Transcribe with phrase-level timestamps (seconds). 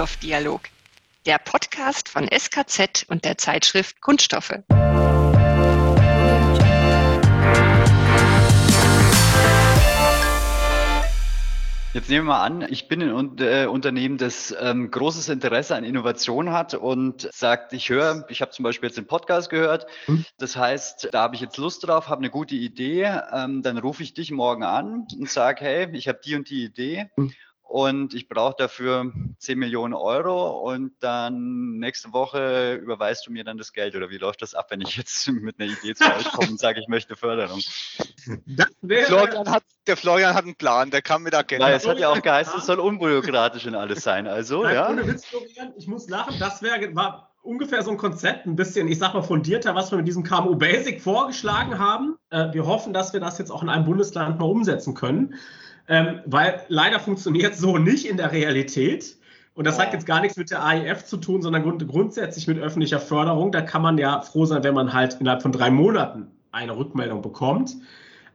[0.00, 0.62] Kunststoffdialog,
[1.26, 4.54] der Podcast von SKZ und der Zeitschrift Kunststoffe.
[11.92, 15.84] Jetzt nehmen wir mal an, ich bin ein äh, Unternehmen, das ähm, großes Interesse an
[15.84, 20.24] Innovation hat und sagt, ich höre, ich habe zum Beispiel jetzt den Podcast gehört, hm.
[20.38, 24.02] das heißt, da habe ich jetzt Lust drauf, habe eine gute Idee, ähm, dann rufe
[24.02, 27.10] ich dich morgen an und sage, hey, ich habe die und die Idee.
[27.70, 33.58] Und ich brauche dafür 10 Millionen Euro und dann nächste Woche überweist du mir dann
[33.58, 36.32] das Geld oder wie läuft das ab, wenn ich jetzt mit einer Idee zu euch
[36.32, 37.60] komme und sage, ich möchte Förderung?
[39.06, 41.70] Florian hat, der Florian hat einen Plan, der kann mir da gerne.
[41.70, 44.26] es hat ja auch geheißen, es soll unbürokratisch und alles sein.
[44.26, 44.90] Also, Nein, ja.
[44.90, 48.88] Ohne Witz, Florian, ich muss lachen, das wäre war ungefähr so ein Konzept, ein bisschen,
[48.88, 52.16] ich sag mal, fundierter, was wir mit diesem KMU Basic vorgeschlagen haben.
[52.30, 55.36] Äh, wir hoffen, dass wir das jetzt auch in einem Bundesland mal umsetzen können
[55.90, 59.16] ähm, weil leider funktioniert so nicht in der Realität.
[59.54, 62.58] Und das hat jetzt gar nichts mit der AIF zu tun, sondern grund grundsätzlich mit
[62.58, 63.50] öffentlicher Förderung.
[63.50, 67.20] Da kann man ja froh sein, wenn man halt innerhalb von drei Monaten eine Rückmeldung
[67.20, 67.74] bekommt.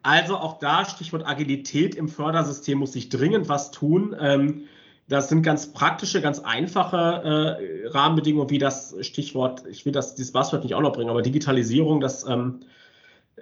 [0.04, 4.14] Also auch da, Stichwort Agilität im Fördersystem, muss sich dringend was tun.
[4.20, 4.64] Ähm,
[5.08, 10.34] das sind ganz praktische, ganz einfache äh, Rahmenbedingungen, wie das Stichwort, ich will das, dieses
[10.34, 12.62] Buzzword nicht auch noch bringen, aber Digitalisierung, das ähm,
[13.38, 13.42] äh,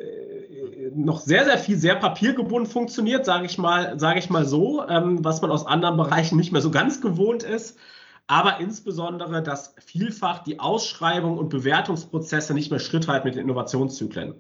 [0.96, 5.42] noch sehr, sehr viel sehr papiergebunden funktioniert, sage ich mal, ich mal so, ähm, was
[5.42, 7.78] man aus anderen Bereichen nicht mehr so ganz gewohnt ist.
[8.28, 14.36] Aber insbesondere, dass vielfach die Ausschreibung und Bewertungsprozesse nicht mehr Schritt halten mit den Innovationszyklen.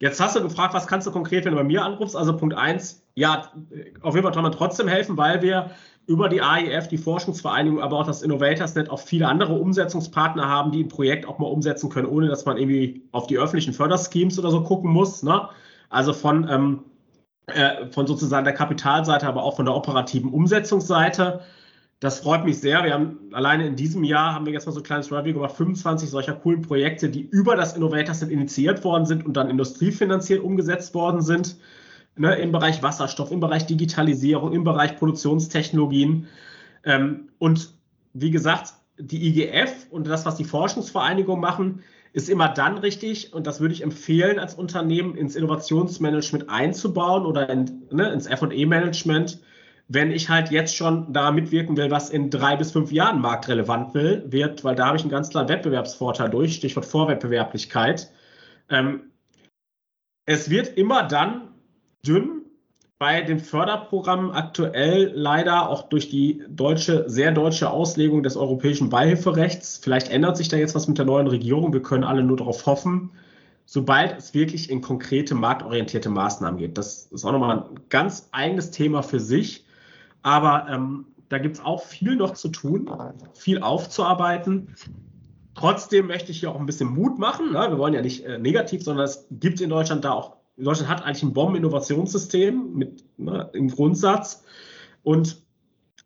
[0.00, 2.16] Jetzt hast du gefragt, was kannst du konkret, wenn du bei mir anrufst?
[2.16, 3.52] Also Punkt eins, ja,
[4.00, 5.70] auf jeden Fall kann man trotzdem helfen, weil wir
[6.06, 10.82] über die AIF, die Forschungsvereinigung, aber auch das InnovatorsNet auch viele andere Umsetzungspartner haben, die
[10.82, 14.50] ein Projekt auch mal umsetzen können, ohne dass man irgendwie auf die öffentlichen Förderschemes oder
[14.50, 15.22] so gucken muss.
[15.22, 15.48] Ne?
[15.92, 16.80] Also von, ähm,
[17.46, 21.40] äh, von sozusagen der Kapitalseite, aber auch von der operativen Umsetzungsseite.
[22.00, 22.82] Das freut mich sehr.
[22.82, 25.54] Wir haben alleine in diesem Jahr haben wir jetzt mal so ein kleines Review gemacht,
[25.54, 30.94] 25 solcher coolen Projekte, die über das InnovatorsNet initiiert worden sind und dann industriefinanziert umgesetzt
[30.94, 31.56] worden sind
[32.16, 36.26] ne, im Bereich Wasserstoff, im Bereich Digitalisierung, im Bereich Produktionstechnologien.
[36.84, 37.74] Ähm, und
[38.14, 41.82] wie gesagt, die IGF und das, was die Forschungsvereinigungen machen,
[42.12, 47.48] ist immer dann richtig, und das würde ich empfehlen, als Unternehmen ins Innovationsmanagement einzubauen oder
[47.48, 49.40] in, ne, ins FE-Management,
[49.88, 53.94] wenn ich halt jetzt schon da mitwirken will, was in drei bis fünf Jahren marktrelevant
[53.94, 58.10] will, wird, weil da habe ich einen ganz klaren Wettbewerbsvorteil durch, Stichwort Vorwettbewerblichkeit.
[58.68, 59.12] Ähm,
[60.26, 61.48] es wird immer dann
[62.06, 62.41] dünn
[63.02, 69.80] bei den Förderprogrammen aktuell leider auch durch die deutsche, sehr deutsche Auslegung des europäischen Beihilferechts.
[69.82, 71.72] Vielleicht ändert sich da jetzt was mit der neuen Regierung.
[71.72, 73.10] Wir können alle nur darauf hoffen,
[73.66, 76.78] sobald es wirklich in konkrete marktorientierte Maßnahmen geht.
[76.78, 79.64] Das ist auch nochmal ein ganz eigenes Thema für sich.
[80.22, 82.88] Aber ähm, da gibt es auch viel noch zu tun,
[83.34, 84.76] viel aufzuarbeiten.
[85.56, 87.50] Trotzdem möchte ich hier auch ein bisschen Mut machen.
[87.50, 87.66] Ne?
[87.68, 91.04] Wir wollen ja nicht äh, negativ, sondern es gibt in Deutschland da auch Deutschland hat
[91.04, 94.44] eigentlich ein Bomben-Innovationssystem mit ne, im Grundsatz.
[95.02, 95.42] Und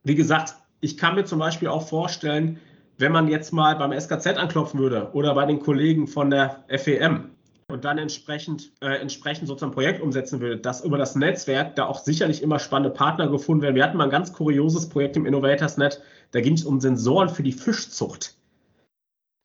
[0.05, 2.59] wie gesagt, ich kann mir zum Beispiel auch vorstellen,
[2.99, 7.31] wenn man jetzt mal beim SKZ anklopfen würde oder bei den Kollegen von der FEM
[7.69, 11.87] und dann entsprechend, äh, entsprechend sozusagen ein Projekt umsetzen würde, dass über das Netzwerk da
[11.87, 13.75] auch sicherlich immer spannende Partner gefunden werden.
[13.75, 17.43] Wir hatten mal ein ganz kurioses Projekt im Innovators-Net, da ging es um Sensoren für
[17.43, 18.37] die Fischzucht.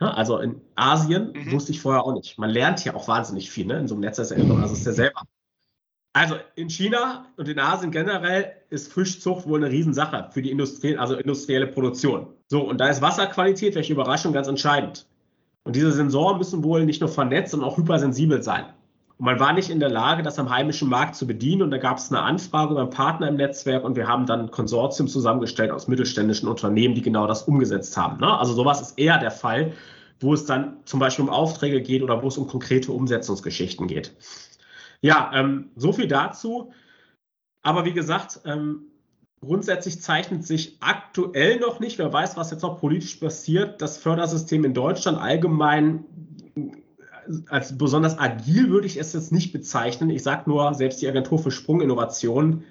[0.01, 0.17] Ne?
[0.17, 1.51] Also in Asien mhm.
[1.51, 2.37] wusste ich vorher auch nicht.
[2.37, 3.79] Man lernt ja auch wahnsinnig viel ne?
[3.79, 5.21] in so einem Netz, also ist ja selber.
[6.13, 10.97] Also in China und in Asien generell ist Fischzucht wohl eine Riesensache für die Industrie,
[10.97, 12.27] also industrielle Produktion.
[12.49, 15.07] So, und da ist Wasserqualität, welche Überraschung, ganz entscheidend.
[15.63, 18.65] Und diese Sensoren müssen wohl nicht nur vernetzt, sondern auch hypersensibel sein.
[19.21, 21.61] Und man war nicht in der Lage, das am heimischen Markt zu bedienen.
[21.61, 24.49] Und da gab es eine Anfrage beim Partner im Netzwerk und wir haben dann ein
[24.49, 28.19] Konsortium zusammengestellt aus mittelständischen Unternehmen, die genau das umgesetzt haben.
[28.19, 28.39] Ne?
[28.39, 29.73] Also sowas ist eher der Fall,
[30.21, 34.11] wo es dann zum Beispiel um Aufträge geht oder wo es um konkrete Umsetzungsgeschichten geht.
[35.01, 36.71] Ja, ähm, so viel dazu.
[37.61, 38.87] Aber wie gesagt, ähm,
[39.39, 44.65] grundsätzlich zeichnet sich aktuell noch nicht, wer weiß, was jetzt noch politisch passiert, das Fördersystem
[44.65, 46.05] in Deutschland allgemein
[47.49, 50.09] als besonders agil würde ich es jetzt nicht bezeichnen.
[50.09, 52.63] Ich sage nur, selbst die Agentur für Sprunginnovation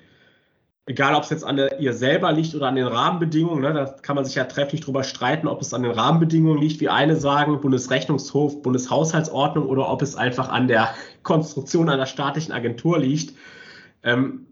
[0.90, 3.84] egal ob es jetzt an der, ihr selber liegt oder an den Rahmenbedingungen, ne, da
[4.02, 7.16] kann man sich ja trefflich drüber streiten, ob es an den Rahmenbedingungen liegt, wie eine
[7.16, 10.92] sagen, Bundesrechnungshof, Bundeshaushaltsordnung, oder ob es einfach an der
[11.22, 13.36] Konstruktion einer staatlichen Agentur liegt.
[14.02, 14.46] Ähm,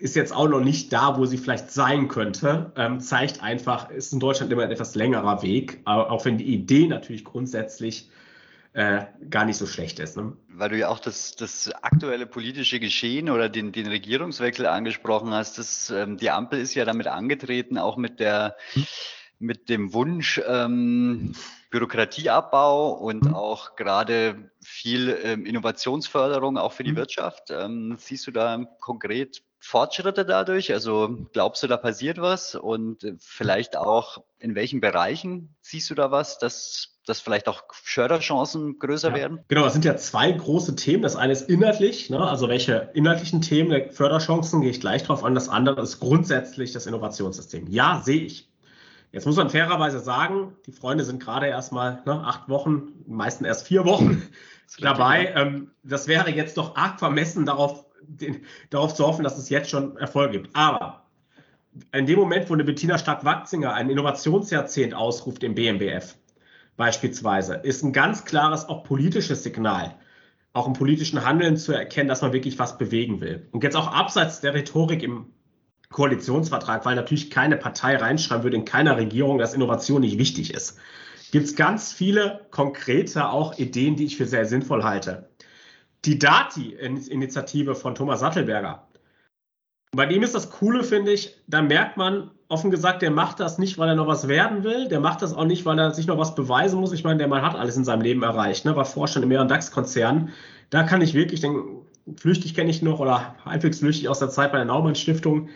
[0.00, 2.72] ist jetzt auch noch nicht da, wo sie vielleicht sein könnte.
[2.76, 6.88] Ähm, zeigt einfach, ist in Deutschland immer ein etwas längerer Weg, auch wenn die Idee
[6.88, 8.10] natürlich grundsätzlich
[8.72, 10.16] äh, gar nicht so schlecht ist.
[10.16, 10.36] Ne?
[10.48, 15.58] Weil du ja auch das, das aktuelle politische Geschehen oder den, den Regierungswechsel angesprochen hast.
[15.58, 18.86] Das, ähm, die Ampel ist ja damit angetreten, auch mit der hm
[19.42, 21.34] mit dem Wunsch, ähm,
[21.70, 23.34] Bürokratieabbau und mhm.
[23.34, 26.96] auch gerade viel ähm, Innovationsförderung auch für die mhm.
[26.96, 27.50] Wirtschaft.
[27.50, 30.72] Ähm, siehst du da konkret Fortschritte dadurch?
[30.72, 32.54] Also glaubst du, da passiert was?
[32.54, 37.62] Und äh, vielleicht auch in welchen Bereichen siehst du da was, dass, dass vielleicht auch
[37.70, 39.44] Förderchancen größer ja, werden?
[39.46, 41.02] Genau, es sind ja zwei große Themen.
[41.02, 42.20] Das eine ist inhaltlich, ne?
[42.20, 45.36] also welche inhaltlichen Themen der Förderchancen gehe ich gleich drauf an.
[45.36, 47.68] Das andere ist grundsätzlich das Innovationssystem.
[47.68, 48.50] Ja, sehe ich.
[49.12, 53.46] Jetzt muss man fairerweise sagen, die Freunde sind gerade erst mal ne, acht Wochen, meistens
[53.46, 54.22] erst vier Wochen
[54.80, 55.32] dabei.
[55.36, 59.70] Ähm, das wäre jetzt doch arg vermessen, darauf den, darauf zu hoffen, dass es jetzt
[59.70, 60.50] schon Erfolg gibt.
[60.56, 61.01] Aber
[61.92, 66.16] in dem Moment, wo eine Bettina Stark-Watzinger ein Innovationsjahrzehnt ausruft im BMBF,
[66.76, 69.94] beispielsweise, ist ein ganz klares auch politisches Signal,
[70.52, 73.48] auch im politischen Handeln zu erkennen, dass man wirklich was bewegen will.
[73.52, 75.26] Und jetzt auch abseits der Rhetorik im
[75.90, 80.78] Koalitionsvertrag, weil natürlich keine Partei reinschreiben würde in keiner Regierung, dass Innovation nicht wichtig ist.
[81.30, 85.30] Gibt es ganz viele konkrete auch Ideen, die ich für sehr sinnvoll halte
[86.04, 88.88] die Dati-Initiative von Thomas Sattelberger.
[89.94, 93.58] Bei dem ist das Coole, finde ich, da merkt man, offen gesagt, der macht das
[93.58, 94.88] nicht, weil er noch was werden will.
[94.88, 96.92] Der macht das auch nicht, weil er sich noch was beweisen muss.
[96.92, 98.74] Ich meine, der Mann hat alles in seinem Leben erreicht, ne?
[98.74, 100.30] war Vorstand in mehreren DAX-Konzernen.
[100.70, 101.82] Da kann ich wirklich, den,
[102.16, 105.50] flüchtig kenne ich noch oder halbwegs flüchtig aus der Zeit bei der Naumann Stiftung.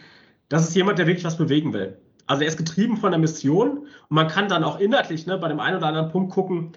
[0.50, 1.96] Das ist jemand, der wirklich was bewegen will.
[2.26, 5.48] Also er ist getrieben von der Mission und man kann dann auch inhaltlich ne, bei
[5.48, 6.72] dem einen oder anderen Punkt gucken,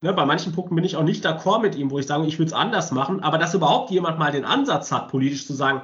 [0.00, 2.38] Ne, bei manchen Punkten bin ich auch nicht d'accord mit ihm, wo ich sage, ich
[2.38, 3.20] würde es anders machen.
[3.20, 5.82] Aber dass überhaupt jemand mal den Ansatz hat, politisch zu sagen,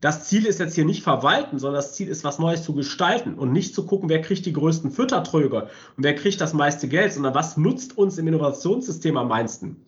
[0.00, 3.34] das Ziel ist jetzt hier nicht verwalten, sondern das Ziel ist, was Neues zu gestalten
[3.34, 5.62] und nicht zu gucken, wer kriegt die größten Füttertröge
[5.96, 9.84] und wer kriegt das meiste Geld, sondern was nutzt uns im Innovationssystem am meisten.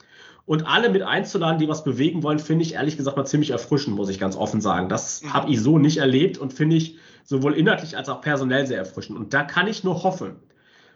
[0.46, 3.96] Und alle mit einzuladen, die was bewegen wollen, finde ich ehrlich gesagt mal ziemlich erfrischend,
[3.96, 4.88] muss ich ganz offen sagen.
[4.88, 5.34] Das mhm.
[5.34, 9.18] habe ich so nicht erlebt und finde ich sowohl inhaltlich als auch personell sehr erfrischend.
[9.18, 10.36] Und da kann ich nur hoffen,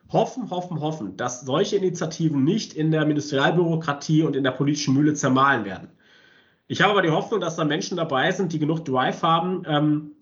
[0.09, 5.13] hoffen, hoffen, hoffen, dass solche Initiativen nicht in der Ministerialbürokratie und in der politischen Mühle
[5.13, 5.91] zermahlen werden.
[6.69, 10.13] Ich habe aber die Hoffnung, dass da Menschen dabei sind, die genug Drive haben, ähm,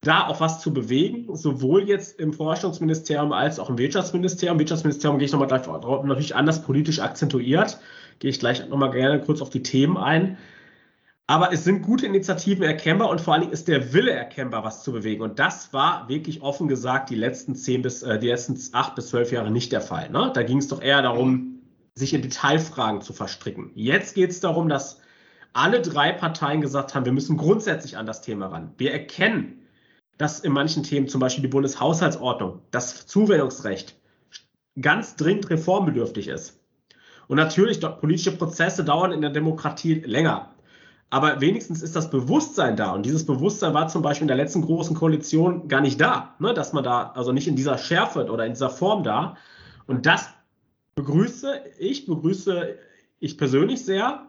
[0.00, 4.58] da auch was zu bewegen, sowohl jetzt im Forschungsministerium als auch im Wirtschaftsministerium.
[4.58, 7.80] Wirtschaftsministerium gehe ich nochmal gleich drauf, natürlich anders politisch akzentuiert,
[8.18, 10.38] gehe ich gleich nochmal gerne kurz auf die Themen ein.
[11.28, 14.84] Aber es sind gute Initiativen erkennbar und vor allen Dingen ist der Wille erkennbar, was
[14.84, 15.22] zu bewegen.
[15.22, 19.08] Und das war wirklich offen gesagt die letzten zehn bis äh, die letzten acht bis
[19.08, 20.08] zwölf Jahre nicht der Fall.
[20.10, 20.30] Ne?
[20.32, 21.62] Da ging es doch eher darum,
[21.94, 23.72] sich in Detailfragen zu verstricken.
[23.74, 25.00] Jetzt geht es darum, dass
[25.56, 28.74] alle drei Parteien gesagt haben, wir müssen grundsätzlich an das Thema ran.
[28.76, 29.62] Wir erkennen,
[30.18, 33.96] dass in manchen Themen, zum Beispiel die Bundeshaushaltsordnung, das Zuwendungsrecht
[34.80, 36.60] ganz dringend reformbedürftig ist.
[37.28, 40.54] Und natürlich, politische Prozesse dauern in der Demokratie länger.
[41.08, 42.92] Aber wenigstens ist das Bewusstsein da.
[42.92, 46.52] Und dieses Bewusstsein war zum Beispiel in der letzten großen Koalition gar nicht da, ne?
[46.52, 49.36] dass man da, also nicht in dieser Schärfe oder in dieser Form da.
[49.86, 50.28] Und das
[50.96, 52.76] begrüße ich, begrüße
[53.20, 54.26] ich persönlich sehr.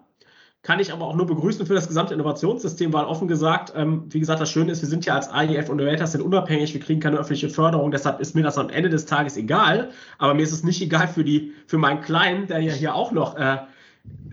[0.68, 4.19] Kann ich aber auch nur begrüßen für das gesamte Innovationssystem, weil offen gesagt, ähm, wie
[4.19, 7.00] gesagt, das Schöne ist, wir sind ja als AIF und Innovators sind unabhängig, wir kriegen
[7.00, 9.92] keine öffentliche Förderung, deshalb ist mir das am Ende des Tages egal.
[10.18, 13.14] Aber mir ist es nicht egal für die, für meinen Kleinen, der ja hier auch
[13.14, 13.59] noch äh,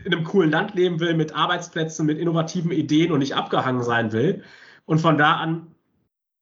[0.04, 4.10] in einem coolen Land leben will, mit Arbeitsplätzen, mit innovativen Ideen und nicht abgehangen sein
[4.10, 4.42] will.
[4.86, 5.68] Und von da an,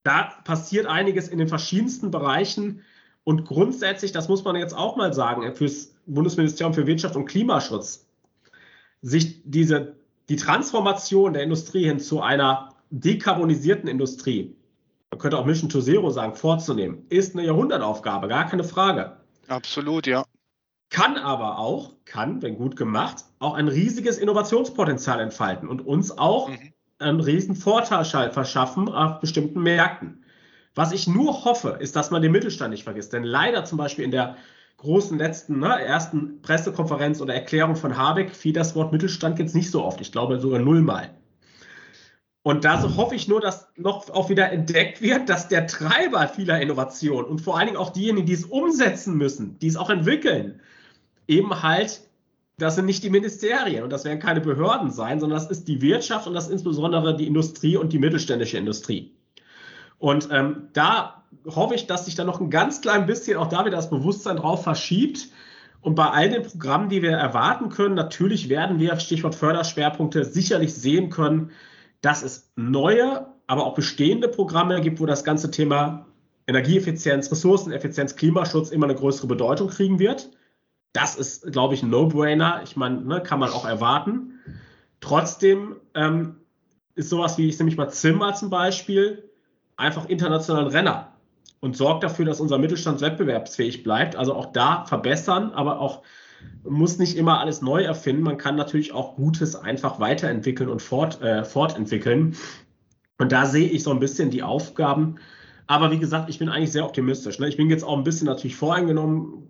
[0.01, 2.81] da passiert einiges in den verschiedensten Bereichen.
[3.25, 8.07] Und grundsätzlich, das muss man jetzt auch mal sagen, fürs Bundesministerium für Wirtschaft und Klimaschutz,
[9.03, 9.95] sich diese,
[10.29, 14.55] die Transformation der Industrie hin zu einer dekarbonisierten Industrie,
[15.11, 19.17] man könnte auch Mission to Zero sagen, vorzunehmen, ist eine Jahrhundertaufgabe, gar keine Frage.
[19.47, 20.25] Absolut, ja
[20.93, 26.49] kann aber auch, kann, wenn gut gemacht, auch ein riesiges Innovationspotenzial entfalten und uns auch
[26.49, 26.71] mhm.
[26.99, 30.23] einen riesen Vorteil verschaffen auf bestimmten Märkten.
[30.75, 33.11] Was ich nur hoffe, ist, dass man den Mittelstand nicht vergisst.
[33.11, 34.37] Denn leider zum Beispiel in der
[34.83, 39.71] großen letzten, ne, ersten Pressekonferenz oder Erklärung von Habeck fiel das Wort Mittelstand jetzt nicht
[39.71, 40.01] so oft.
[40.01, 41.09] Ich glaube sogar nullmal.
[42.43, 46.27] Und da so hoffe ich nur, dass noch auch wieder entdeckt wird, dass der Treiber
[46.27, 49.89] vieler Innovationen und vor allen Dingen auch diejenigen, die es umsetzen müssen, die es auch
[49.89, 50.59] entwickeln,
[51.29, 52.01] eben halt,
[52.57, 55.81] das sind nicht die Ministerien und das werden keine Behörden sein, sondern das ist die
[55.81, 59.15] Wirtschaft und das insbesondere die Industrie und die mittelständische Industrie.
[59.97, 63.65] Und ähm, da hoffe ich, dass sich da noch ein ganz klein bisschen auch da
[63.65, 65.29] wieder das Bewusstsein drauf verschiebt.
[65.81, 70.73] Und bei all den Programmen, die wir erwarten können, natürlich werden wir, Stichwort Förderschwerpunkte, sicherlich
[70.73, 71.51] sehen können,
[72.01, 76.05] dass es neue, aber auch bestehende Programme gibt, wo das ganze Thema
[76.47, 80.29] Energieeffizienz, Ressourceneffizienz, Klimaschutz immer eine größere Bedeutung kriegen wird.
[80.93, 82.61] Das ist, glaube ich, ein No-Brainer.
[82.63, 84.39] Ich meine, ne, kann man auch erwarten.
[84.99, 86.37] Trotzdem ähm,
[86.95, 89.29] ist sowas wie, ich nehme mal Zimmer zum Beispiel,
[89.75, 91.12] einfach internationalen Renner.
[91.63, 94.17] Und sorgt dafür, dass unser Mittelstand wettbewerbsfähig bleibt.
[94.17, 96.01] Also auch da verbessern, aber auch
[96.63, 98.21] muss nicht immer alles neu erfinden.
[98.21, 102.35] Man kann natürlich auch Gutes einfach weiterentwickeln und fort, äh, fortentwickeln.
[103.17, 105.15] Und da sehe ich so ein bisschen die Aufgaben.
[105.65, 107.39] Aber wie gesagt, ich bin eigentlich sehr optimistisch.
[107.39, 107.47] Ne?
[107.47, 109.49] Ich bin jetzt auch ein bisschen natürlich voreingenommen.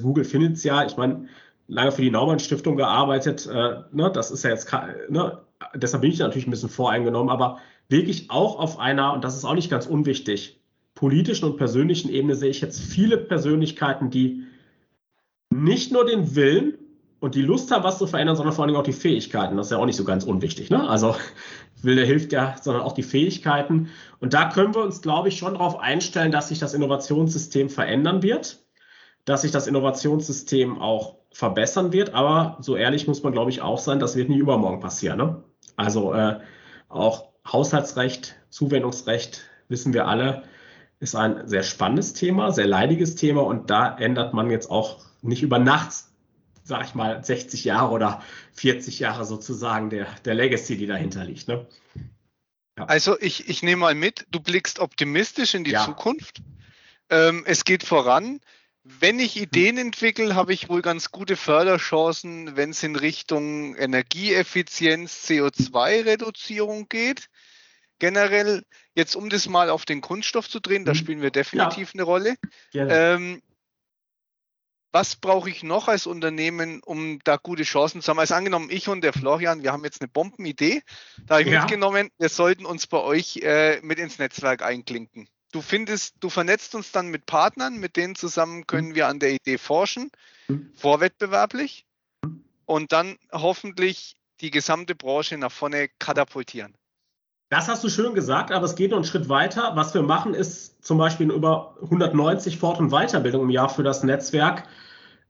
[0.00, 0.86] Google findet es ja.
[0.86, 1.26] Ich meine,
[1.66, 3.48] lange für die Naumann Stiftung gearbeitet.
[3.52, 4.12] Äh, ne?
[4.14, 4.72] Das ist ja jetzt,
[5.08, 5.40] ne?
[5.74, 7.30] deshalb bin ich natürlich ein bisschen voreingenommen.
[7.30, 7.58] Aber
[7.88, 10.61] wirklich auch auf einer, und das ist auch nicht ganz unwichtig,
[11.02, 14.44] politischen und persönlichen Ebene sehe ich jetzt viele Persönlichkeiten, die
[15.50, 16.78] nicht nur den Willen
[17.18, 19.56] und die Lust haben, was zu verändern, sondern vor allem auch die Fähigkeiten.
[19.56, 20.70] Das ist ja auch nicht so ganz unwichtig.
[20.70, 20.88] Ne?
[20.88, 21.16] Also
[21.82, 23.88] Wille hilft ja, sondern auch die Fähigkeiten.
[24.20, 28.22] Und da können wir uns, glaube ich, schon darauf einstellen, dass sich das Innovationssystem verändern
[28.22, 28.60] wird,
[29.24, 32.14] dass sich das Innovationssystem auch verbessern wird.
[32.14, 35.18] Aber so ehrlich muss man, glaube ich, auch sein, das wird nie übermorgen passieren.
[35.18, 35.42] Ne?
[35.74, 36.38] Also äh,
[36.88, 40.44] auch Haushaltsrecht, Zuwendungsrecht, wissen wir alle,
[41.02, 45.42] ist ein sehr spannendes Thema, sehr leidiges Thema und da ändert man jetzt auch nicht
[45.42, 45.92] über Nacht,
[46.62, 51.48] sag ich mal, 60 Jahre oder 40 Jahre sozusagen der, der Legacy, die dahinter liegt.
[51.48, 51.66] Ne?
[52.78, 52.84] Ja.
[52.84, 55.84] Also ich, ich nehme mal mit, du blickst optimistisch in die ja.
[55.84, 56.40] Zukunft.
[57.10, 58.40] Ähm, es geht voran.
[58.84, 65.28] Wenn ich Ideen entwickle, habe ich wohl ganz gute Förderchancen, wenn es in Richtung Energieeffizienz,
[65.28, 67.28] CO2-Reduzierung geht
[68.02, 68.64] generell,
[68.96, 70.96] jetzt um das mal auf den Kunststoff zu drehen, da mhm.
[70.96, 71.94] spielen wir definitiv ja.
[71.94, 72.34] eine Rolle.
[72.74, 73.40] Ähm,
[74.90, 78.18] was brauche ich noch als Unternehmen, um da gute Chancen zu haben?
[78.18, 80.82] Also angenommen, ich und der Florian, wir haben jetzt eine Bombenidee.
[81.26, 81.60] Da habe ich ja.
[81.60, 85.28] mitgenommen, wir sollten uns bei euch äh, mit ins Netzwerk einklinken.
[85.52, 88.94] Du findest, du vernetzt uns dann mit Partnern, mit denen zusammen können mhm.
[88.96, 90.10] wir an der Idee forschen,
[90.48, 90.72] mhm.
[90.74, 91.86] vorwettbewerblich
[92.24, 92.42] mhm.
[92.64, 96.74] und dann hoffentlich die gesamte Branche nach vorne katapultieren.
[97.52, 99.72] Das hast du schön gesagt, aber es geht noch einen Schritt weiter.
[99.74, 104.02] Was wir machen, ist zum Beispiel über 190 Fort- und Weiterbildung im Jahr für das
[104.02, 104.62] Netzwerk.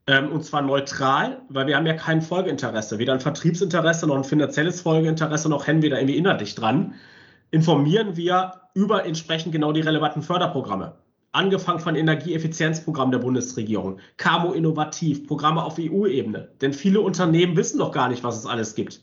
[0.07, 4.23] Ähm, und zwar neutral, weil wir haben ja kein Folgeinteresse, weder ein Vertriebsinteresse noch ein
[4.23, 6.95] finanzielles Folgeinteresse, noch hängen wir da irgendwie inhaltlich dran.
[7.51, 10.95] Informieren wir über entsprechend genau die relevanten Förderprogramme.
[11.33, 16.51] Angefangen von Energieeffizienzprogrammen der Bundesregierung, Camo Innovativ, Programme auf EU-Ebene.
[16.61, 19.03] Denn viele Unternehmen wissen doch gar nicht, was es alles gibt.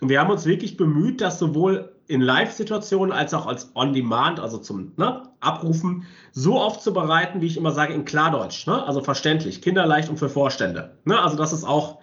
[0.00, 4.58] Und wir haben uns wirklich bemüht, das sowohl in Live-Situationen als auch als On-Demand, also
[4.58, 8.66] zum ne, Abrufen, so aufzubereiten, wie ich immer sage, in Klardeutsch.
[8.66, 8.86] Ne?
[8.86, 10.98] Also verständlich, kinderleicht und für Vorstände.
[11.04, 11.20] Ne?
[11.20, 11.98] Also, dass es auch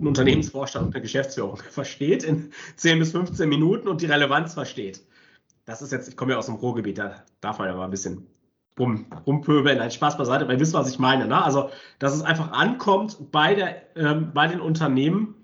[0.00, 5.02] ein Unternehmensvorstand und eine Geschäftsführung versteht in 10 bis 15 Minuten und die Relevanz versteht.
[5.64, 7.90] Das ist jetzt, ich komme ja aus dem Ruhrgebiet, da darf man ja mal ein
[7.90, 8.26] bisschen
[8.78, 9.80] rum, rumpöbeln.
[9.80, 11.26] Ein Spaß beiseite, weil ihr wisst, was ich meine.
[11.26, 11.42] Ne?
[11.42, 15.34] Also, dass es einfach ankommt bei, der, ähm, bei den Unternehmen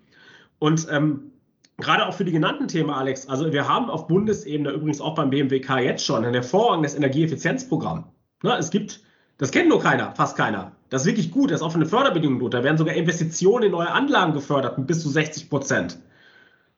[0.59, 1.33] und ähm,
[1.79, 3.29] Gerade auch für die genannten Themen, Alex.
[3.29, 8.05] Also wir haben auf Bundesebene übrigens auch beim BMWK jetzt schon ein hervorragendes Energieeffizienzprogramm.
[8.43, 9.01] Ne, es gibt,
[9.39, 10.73] das kennt nur keiner, fast keiner.
[10.91, 12.55] Das ist wirklich gut, das ist auch von den Förderbedingungen gut.
[12.55, 15.99] Da werden sogar Investitionen in neue Anlagen gefördert mit bis zu 60 Prozent.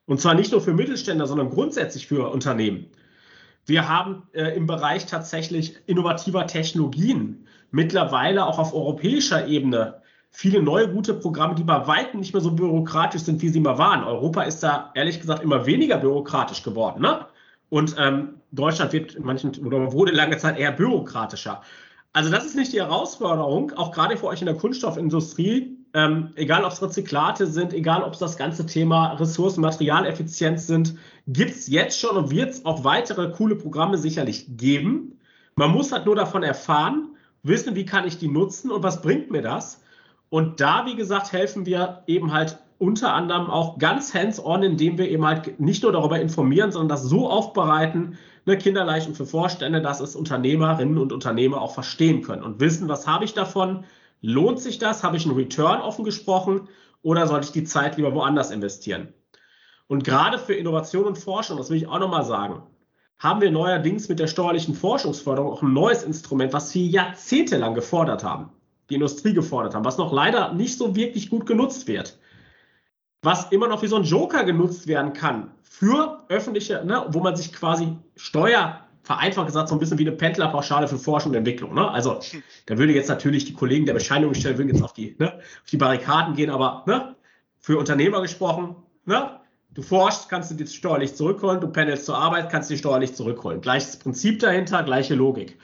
[0.07, 2.87] Und zwar nicht nur für Mittelständler, sondern grundsätzlich für Unternehmen.
[3.67, 10.01] Wir haben äh, im Bereich tatsächlich innovativer Technologien mittlerweile auch auf europäischer Ebene
[10.39, 13.79] viele neue gute Programme, die bei weitem nicht mehr so bürokratisch sind, wie sie mal
[13.79, 14.05] waren.
[14.05, 17.01] Europa ist da ehrlich gesagt immer weniger bürokratisch geworden.
[17.01, 17.25] Ne?
[17.71, 21.63] Und ähm, Deutschland wird in manchen oder wurde lange Zeit eher bürokratischer.
[22.13, 26.65] Also das ist nicht die Herausforderung, auch gerade für euch in der Kunststoffindustrie, ähm, egal
[26.65, 31.67] ob es Rezyklate sind, egal ob es das ganze Thema Ressourcen, Materialeffizienz sind, gibt es
[31.67, 35.19] jetzt schon und wird es auch weitere coole Programme sicherlich geben.
[35.55, 39.31] Man muss halt nur davon erfahren, wissen, wie kann ich die nutzen und was bringt
[39.31, 39.81] mir das.
[40.29, 45.09] Und da, wie gesagt, helfen wir eben halt unter anderem auch ganz hands-on, indem wir
[45.09, 49.81] eben halt nicht nur darüber informieren, sondern das so aufbereiten, ne, kinderleicht und für Vorstände,
[49.81, 53.85] dass es Unternehmerinnen und Unternehmer auch verstehen können und wissen, was habe ich davon?
[54.21, 55.05] Lohnt sich das?
[55.05, 56.69] Habe ich einen Return offen gesprochen?
[57.03, 59.13] Oder sollte ich die Zeit lieber woanders investieren?
[59.87, 62.63] Und gerade für Innovation und Forschung, das will ich auch nochmal sagen,
[63.19, 68.25] haben wir neuerdings mit der steuerlichen Forschungsförderung auch ein neues Instrument, was wir jahrzehntelang gefordert
[68.25, 68.51] haben
[68.91, 72.19] die Industrie gefordert haben, was noch leider nicht so wirklich gut genutzt wird.
[73.23, 77.37] Was immer noch wie so ein Joker genutzt werden kann für öffentliche, ne, wo man
[77.37, 81.75] sich quasi Steuer, vereinfacht gesagt, so ein bisschen wie eine Pendlerpauschale für Forschung und Entwicklung.
[81.75, 81.89] Ne?
[81.89, 82.19] Also
[82.67, 85.77] da würde jetzt natürlich die Kollegen der Bescheinigungsstelle würden jetzt auf die, ne, auf die
[85.77, 87.15] Barrikaden gehen, aber ne,
[87.59, 88.75] für Unternehmer gesprochen,
[89.05, 89.39] ne,
[89.75, 93.15] du forschst, kannst du dir steuerlich zurückholen, du pendelst zur Arbeit, kannst du dir steuerlich
[93.15, 93.61] zurückholen.
[93.61, 95.59] Gleiches Prinzip dahinter, gleiche Logik.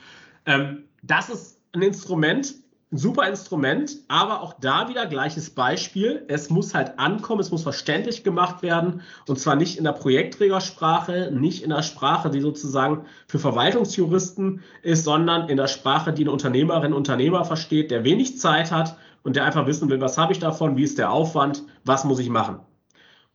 [0.45, 2.55] Ähm, das ist ein Instrument,
[2.93, 6.23] ein super Instrument, aber auch da wieder gleiches Beispiel.
[6.27, 11.31] Es muss halt ankommen, es muss verständlich gemacht werden und zwar nicht in der Projektträgersprache,
[11.33, 16.31] nicht in der Sprache, die sozusagen für Verwaltungsjuristen ist, sondern in der Sprache, die eine
[16.31, 20.39] Unternehmerin, Unternehmer versteht, der wenig Zeit hat und der einfach wissen will, was habe ich
[20.39, 22.59] davon, wie ist der Aufwand, was muss ich machen.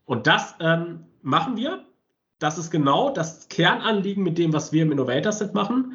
[0.04, 1.84] Und das ähm, machen wir.
[2.38, 5.94] Das ist genau das Kernanliegen mit dem, was wir im Innovator Set machen.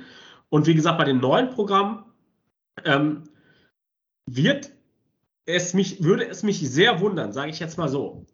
[0.50, 2.04] Und wie gesagt, bei den neuen Programmen
[2.84, 3.24] ähm,
[4.26, 4.72] wird
[5.46, 8.26] es mich, würde es mich sehr wundern, sage ich jetzt mal so,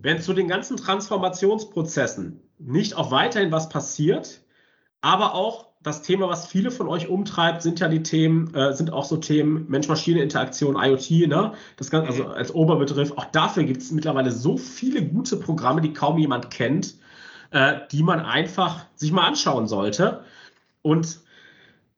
[0.00, 4.42] wenn zu den ganzen Transformationsprozessen nicht auch weiterhin was passiert,
[5.00, 8.92] aber auch das Thema, was viele von euch umtreibt, sind ja die Themen, äh, sind
[8.92, 11.52] auch so Themen Mensch-Maschine-Interaktion, IoT, ne?
[11.76, 13.12] Das Ganze, also als Oberbegriff.
[13.12, 16.96] Auch dafür gibt es mittlerweile so viele gute Programme, die kaum jemand kennt,
[17.52, 20.24] äh, die man einfach sich mal anschauen sollte.
[20.82, 21.20] Und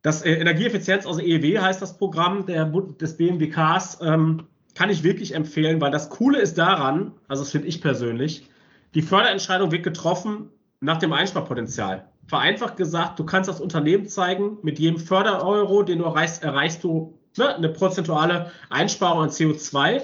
[0.02, 5.34] das äh, Energieeffizienz, also EEW heißt das Programm der, des BMWKs, ähm, kann ich wirklich
[5.34, 8.48] empfehlen, weil das Coole ist daran, also das finde ich persönlich,
[8.94, 12.06] die Förderentscheidung wird getroffen nach dem Einsparpotenzial.
[12.26, 17.18] Vereinfacht gesagt, du kannst das Unternehmen zeigen, mit jedem Fördereuro, den du erreichst, erreichst du
[17.36, 20.02] ne, eine prozentuale Einsparung an CO2.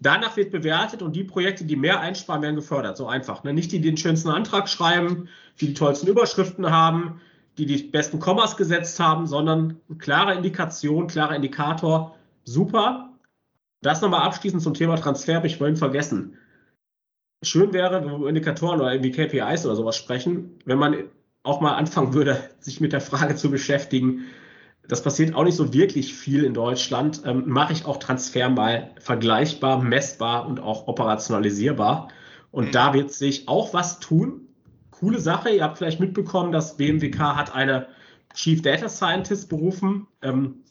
[0.00, 2.96] Danach wird bewertet und die Projekte, die mehr einsparen, werden gefördert.
[2.96, 3.44] So einfach.
[3.44, 3.52] Ne?
[3.52, 5.28] Nicht die, die den schönsten Antrag schreiben,
[5.60, 7.20] die die tollsten Überschriften haben,
[7.58, 12.14] die die besten Kommas gesetzt haben, sondern eine klare Indikation, klarer Indikator.
[12.44, 13.10] Super.
[13.82, 16.36] Das nochmal abschließend zum Thema Transfer, habe ich vorhin vergessen.
[17.42, 20.96] Schön wäre, wenn wir über Indikatoren oder irgendwie KPIs oder sowas sprechen, wenn man
[21.42, 24.24] auch mal anfangen würde, sich mit der Frage zu beschäftigen.
[24.86, 27.22] Das passiert auch nicht so wirklich viel in Deutschland.
[27.24, 32.08] Ähm, mache ich auch Transfer mal vergleichbar, messbar und auch operationalisierbar.
[32.50, 32.72] Und mhm.
[32.72, 34.47] da wird sich auch was tun
[34.98, 35.50] coole Sache.
[35.50, 37.86] Ihr habt vielleicht mitbekommen, dass BMWK hat eine
[38.34, 40.06] Chief Data Scientist berufen.
[40.22, 40.64] Ähm,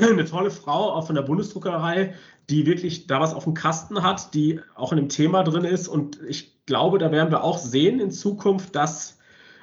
[0.00, 2.14] eine tolle Frau auch von der Bundesdruckerei,
[2.50, 5.88] die wirklich da was auf dem Kasten hat, die auch in dem Thema drin ist.
[5.88, 9.18] Und ich glaube, da werden wir auch sehen in Zukunft, dass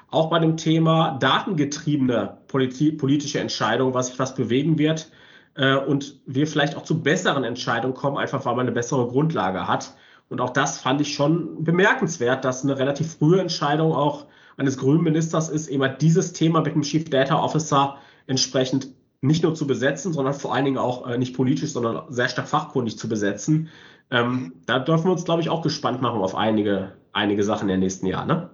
[0.09, 5.09] auch bei dem Thema datengetriebene politi politische Entscheidungen, was sich was bewegen wird
[5.55, 9.67] äh, und wir vielleicht auch zu besseren Entscheidungen kommen, einfach weil man eine bessere Grundlage
[9.67, 9.95] hat.
[10.29, 14.25] Und auch das fand ich schon bemerkenswert, dass eine relativ frühe Entscheidung auch
[14.57, 18.87] eines grünen Ministers ist, eben dieses Thema mit dem Chief Data Officer entsprechend
[19.21, 22.47] nicht nur zu besetzen, sondern vor allen Dingen auch äh, nicht politisch, sondern sehr stark
[22.47, 23.69] fachkundig zu besetzen.
[24.11, 27.75] Ähm, da dürfen wir uns, glaube ich, auch gespannt machen auf einige, einige Sachen in
[27.75, 28.27] den nächsten Jahren.
[28.27, 28.49] Ne?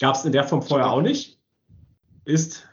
[0.00, 1.38] Gab es in der Form vorher auch nicht,
[2.24, 2.68] ist,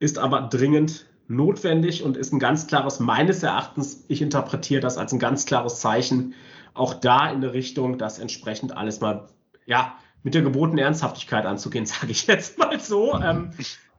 [0.00, 5.12] ist aber dringend notwendig und ist ein ganz klares, meines Erachtens, ich interpretiere das als
[5.12, 6.34] ein ganz klares Zeichen,
[6.74, 9.28] auch da in der Richtung, das entsprechend alles mal,
[9.66, 13.50] ja, mit der gebotenen Ernsthaftigkeit anzugehen, sage ich jetzt mal so, ähm,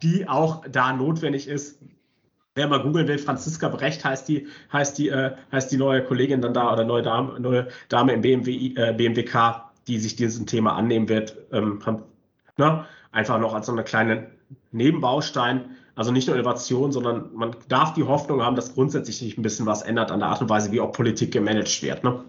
[0.02, 1.80] die auch da notwendig ist.
[2.56, 6.42] Wer mal googeln will, Franziska Brecht heißt die, heißt die, äh, heißt die neue Kollegin
[6.42, 10.76] dann da oder neue Dame, neue Dame im BMW, äh, BMWK, die sich diesem Thema
[10.76, 11.36] annehmen wird.
[11.52, 11.80] Ähm,
[12.58, 12.86] ne?
[13.12, 14.30] Einfach noch als so eine kleine
[14.72, 15.78] Nebenbaustein.
[15.96, 19.66] Also nicht nur Innovation, sondern man darf die Hoffnung haben, dass grundsätzlich sich ein bisschen
[19.66, 22.04] was ändert an der Art und Weise, wie auch Politik gemanagt wird.
[22.04, 22.24] Ne?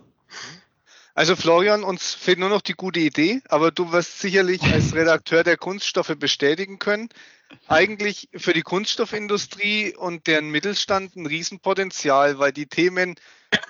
[1.14, 5.44] Also Florian, uns fehlt nur noch die gute Idee, aber du wirst sicherlich als Redakteur
[5.44, 7.08] der Kunststoffe bestätigen können.
[7.68, 13.14] Eigentlich für die Kunststoffindustrie und deren Mittelstand ein Riesenpotenzial, weil die Themen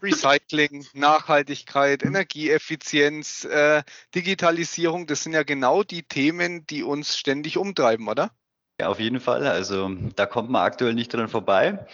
[0.02, 3.82] Recycling, Nachhaltigkeit, Energieeffizienz, äh,
[4.14, 8.30] Digitalisierung, das sind ja genau die Themen, die uns ständig umtreiben, oder?
[8.80, 9.46] Ja, auf jeden Fall.
[9.46, 11.86] Also da kommt man aktuell nicht dran vorbei.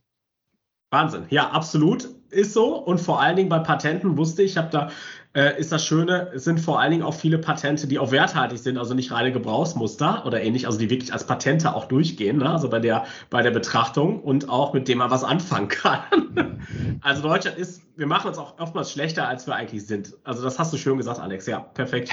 [0.90, 1.26] Wahnsinn.
[1.31, 2.09] Ja, absolut.
[2.31, 2.76] Ist so.
[2.76, 4.90] Und vor allen Dingen bei Patenten wusste ich, ich habe da,
[5.35, 8.59] äh, ist das Schöne, es sind vor allen Dingen auch viele Patente, die auch werthaltig
[8.59, 12.50] sind, also nicht reine Gebrauchsmuster oder ähnlich, also die wirklich als Patente auch durchgehen, ne?
[12.50, 16.61] also bei der, bei der Betrachtung und auch mit dem man was anfangen kann.
[17.03, 20.16] also Deutschland ist, wir machen uns auch oftmals schlechter, als wir eigentlich sind.
[20.24, 21.46] Also das hast du schön gesagt, Alex.
[21.46, 22.12] Ja, perfekt.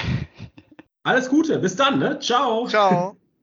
[1.02, 1.58] Alles Gute.
[1.58, 1.98] Bis dann.
[1.98, 2.18] Ne?
[2.18, 2.66] Ciao.
[2.66, 3.16] Ciao.